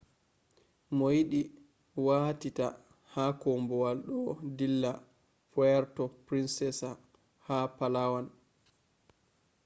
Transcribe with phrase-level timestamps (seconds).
[0.99, 1.51] mooyidii
[2.05, 2.69] waatiitaa
[3.13, 4.17] haa koobuwal do
[4.57, 4.93] dilla
[5.53, 6.89] puerto princesa
[7.47, 8.27] ha palawan